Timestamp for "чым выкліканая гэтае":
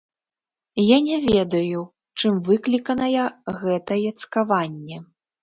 2.21-4.09